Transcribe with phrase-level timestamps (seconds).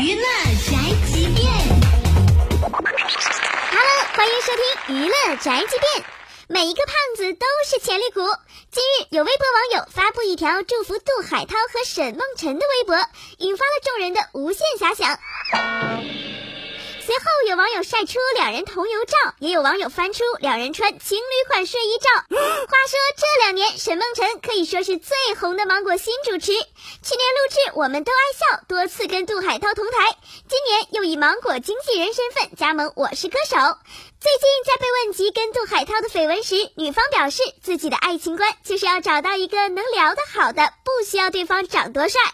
[0.00, 0.22] 娱乐
[0.70, 0.76] 宅
[1.08, 1.50] 急便
[2.70, 6.04] ，Hello，欢迎收听娱乐宅急便。
[6.46, 8.20] 每一个胖子都是潜力股。
[8.70, 12.96] 近日，有微博网友发布一条祝福杜海涛和沈梦辰的微博，
[13.38, 15.18] 引发了众人的无限遐想。
[17.08, 22.10] 随后有网友晒出两人同游照，也有网友翻出两人穿情侣款睡衣照。
[22.28, 26.48] 话说这两年，沈梦辰可以说是最红的芒果新主持。
[26.48, 30.18] 去年录制《我们都爱笑》，多次跟杜海涛同台；
[30.50, 33.56] 今年又以芒果经纪人身份加盟《我是歌手》。
[34.20, 42.20] 最近在被问及跟杜海涛的绯闻时，女方表示自己的爱情观就是要找到一个能聊得好的，不需要对方长多帅。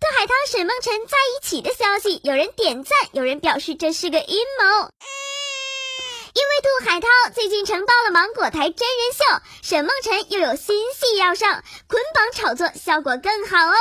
[0.00, 4.90] 杜海涛、沈梦辰在一起的消息，有人点赞，有人表示这是个阴谋。
[6.32, 13.74] 因为杜海涛最近承包了芒果台真人秀，沈梦辰又有新戏要上，捆绑炒作效果更好哦。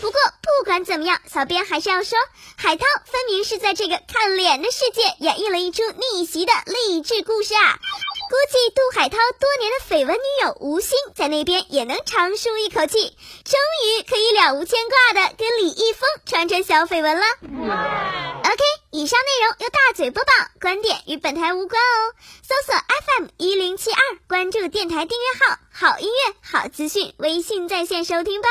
[0.00, 2.18] 不过不管怎么样，小编还是要说，
[2.56, 7.78] 海涛分明是在这个看脸的世界演绎了一出逆袭的励志故事啊。
[8.28, 17.24] 估计杜海涛多年的绯闻女友吴昕在那边也能长舒一口气，终于可以了无牵挂的跟李易峰传传小绯闻了。
[17.42, 22.14] OK，以上内容由大嘴播报，观点与本台无关哦。
[22.42, 28.48] 搜索 FM 一零七二，关注电台订阅号，好音乐好资讯，微信在线收听吧。